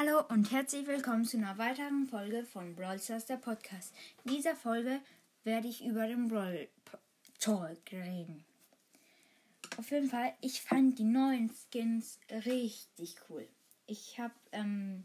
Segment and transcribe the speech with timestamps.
[0.00, 3.92] Hallo und herzlich willkommen zu einer weiteren Folge von Brawl Stars, der Podcast.
[4.22, 5.00] In dieser Folge
[5.42, 6.68] werde ich über den Brawl
[7.40, 8.44] Talk reden.
[9.76, 13.48] Auf jeden Fall, ich fand die neuen Skins richtig cool.
[13.88, 15.04] Ich habe ähm,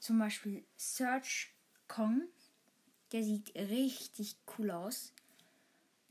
[0.00, 1.54] zum Beispiel Search
[1.88, 2.24] Kong,
[3.12, 5.14] der sieht richtig cool aus.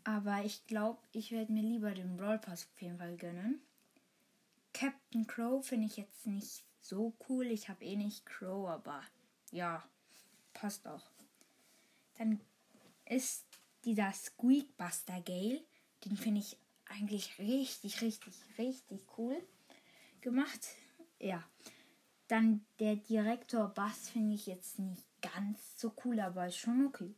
[0.03, 3.61] Aber ich glaube, ich werde mir lieber den Brawl Pass auf jeden Fall gönnen.
[4.73, 7.45] Captain Crow finde ich jetzt nicht so cool.
[7.47, 9.01] Ich habe eh nicht Crow, aber
[9.51, 9.83] ja,
[10.53, 11.09] passt auch.
[12.17, 12.39] Dann
[13.05, 13.45] ist
[13.83, 15.63] dieser Squeakbuster Gale.
[16.05, 19.41] Den finde ich eigentlich richtig, richtig, richtig cool
[20.21, 20.67] gemacht.
[21.19, 21.43] Ja.
[22.27, 27.13] Dann der Direktor Bass finde ich jetzt nicht ganz so cool, aber ist schon okay.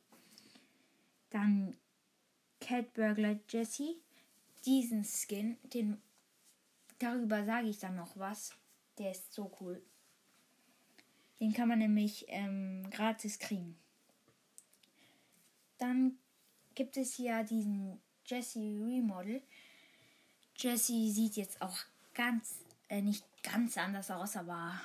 [1.29, 1.77] Dann
[2.59, 3.95] Cat Burglar Jesse.
[4.65, 6.02] Diesen Skin, den
[6.99, 8.54] darüber sage ich dann noch was.
[8.97, 9.81] Der ist so cool.
[11.39, 13.77] Den kann man nämlich ähm, gratis kriegen.
[15.77, 16.17] Dann
[16.73, 19.41] gibt es hier diesen Jesse Remodel.
[20.55, 21.77] Jesse sieht jetzt auch
[22.13, 24.81] ganz, äh, nicht ganz anders aus, aber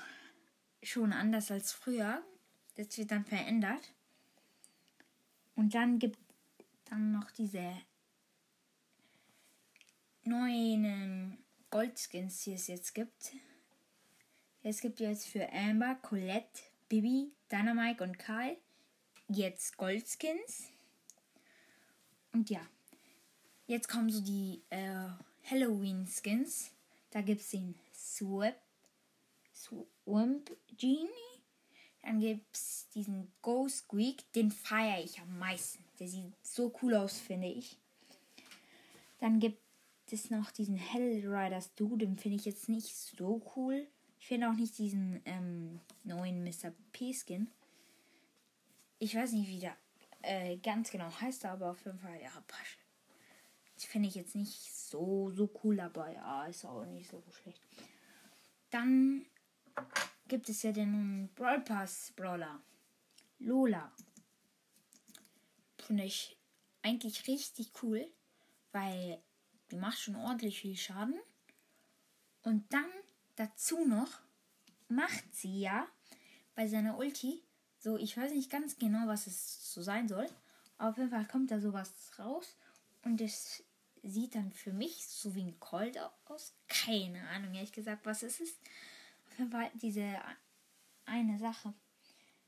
[0.82, 2.22] schon anders als früher.
[2.76, 3.92] Das wird dann verändert.
[5.54, 6.18] Und dann gibt
[6.86, 7.76] dann noch diese
[10.24, 11.38] neuen
[11.70, 13.32] Goldskins, die es jetzt gibt.
[14.64, 18.56] Es gibt jetzt für Amber, Colette, Bibi, Dynamite und Karl
[19.26, 20.68] jetzt Goldskins.
[22.32, 22.60] Und ja,
[23.66, 25.08] jetzt kommen so die äh,
[25.50, 26.70] Halloween-Skins.
[27.10, 28.54] Da gibt es den Swap,
[29.52, 31.08] Swamp Genie.
[32.02, 34.32] Dann gibt es diesen Ghost Squeak.
[34.32, 35.84] Den feiere ich am meisten.
[35.98, 37.78] Der sieht so cool aus, finde ich.
[39.18, 39.60] Dann gibt
[40.12, 41.96] es noch diesen Hell Riders Du.
[41.96, 43.88] Den finde ich jetzt nicht so cool.
[44.22, 46.72] Ich finde auch nicht diesen ähm, neuen Mr.
[46.92, 47.50] P-Skin.
[49.00, 49.76] Ich weiß nicht, wie der
[50.22, 52.78] äh, ganz genau heißt, aber auf jeden Fall, ja, passt.
[53.74, 57.60] Das finde ich jetzt nicht so, so cool, aber ja, ist auch nicht so schlecht.
[58.70, 59.26] Dann
[60.28, 62.62] gibt es ja den Brawl Pass Brawler.
[63.40, 63.90] Lola.
[65.78, 66.38] Finde ich
[66.82, 68.08] eigentlich richtig cool,
[68.70, 69.20] weil
[69.72, 71.18] die macht schon ordentlich viel Schaden.
[72.44, 72.86] Und dann
[73.42, 74.20] dazu noch
[74.88, 75.86] macht sie ja
[76.54, 77.42] bei seiner Ulti
[77.78, 80.28] so, ich weiß nicht ganz genau, was es so sein soll.
[80.78, 82.56] Aber auf jeden Fall kommt da sowas raus
[83.04, 83.64] und es
[84.04, 86.54] sieht dann für mich so wie ein Colt aus.
[86.68, 88.56] Keine Ahnung, ehrlich gesagt, was es ist.
[89.28, 90.16] Auf jeden Fall diese
[91.06, 91.74] eine Sache.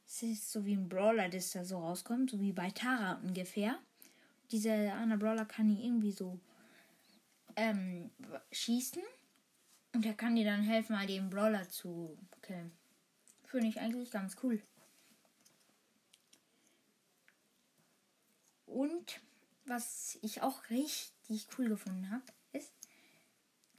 [0.06, 3.78] Es ist so wie ein Brawler, das da so rauskommt, so wie bei Tara ungefähr.
[4.52, 6.38] Dieser andere Brawler kann irgendwie so
[7.56, 8.10] ähm,
[8.52, 9.02] schießen
[9.94, 12.72] und er kann dir dann helfen, mal den Brawler zu killen.
[13.44, 14.60] Finde ich eigentlich ganz cool.
[18.66, 19.20] Und
[19.66, 22.72] was ich auch richtig cool gefunden habe, ist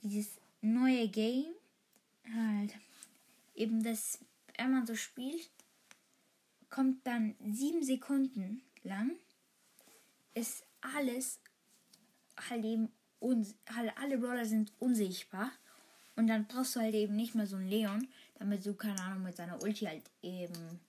[0.03, 1.53] dieses neue Game.
[2.33, 2.73] Halt,
[3.53, 4.19] eben das,
[4.57, 5.49] wenn man so spielt,
[6.69, 9.11] kommt dann sieben Sekunden lang,
[10.33, 11.39] ist alles
[12.49, 12.91] halt eben,
[13.69, 15.51] halt alle Brawler sind unsichtbar
[16.15, 19.23] und dann brauchst du halt eben nicht mehr so einen Leon, damit du, keine Ahnung,
[19.23, 20.79] mit seiner Ulti halt eben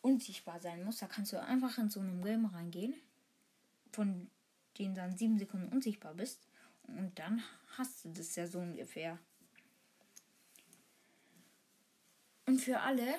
[0.00, 1.02] unsichtbar sein musst.
[1.02, 2.94] Da kannst du einfach in so einem Game reingehen,
[3.92, 4.30] von
[4.78, 6.40] denen dann sieben Sekunden unsichtbar bist.
[6.84, 7.42] Und dann
[7.76, 9.18] hast du das ja so ungefähr.
[12.46, 13.14] Und für alle,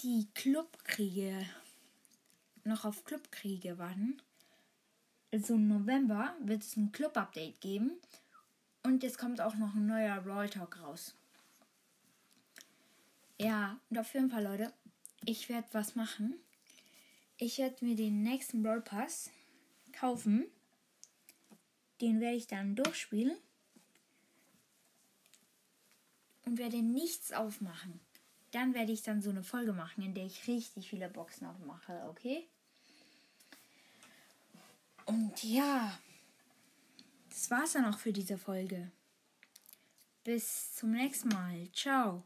[0.00, 1.46] die Clubkriege
[2.64, 4.20] noch auf Clubkriege warten,
[5.32, 7.98] also im November wird es ein Club-Update geben
[8.82, 11.14] und jetzt kommt auch noch ein neuer Brawl Talk raus.
[13.38, 14.72] Ja, und auf jeden Fall, Leute,
[15.24, 16.34] ich werde was machen.
[17.38, 19.30] Ich werde mir den nächsten Brawl Pass
[19.92, 20.46] kaufen.
[22.00, 23.36] Den werde ich dann durchspielen.
[26.44, 28.00] Und werde nichts aufmachen.
[28.50, 32.04] Dann werde ich dann so eine Folge machen, in der ich richtig viele Boxen aufmache,
[32.08, 32.46] okay?
[35.06, 35.98] Und ja.
[37.32, 38.92] Das war's dann auch für diese Folge.
[40.22, 41.68] Bis zum nächsten Mal.
[41.72, 42.24] Ciao.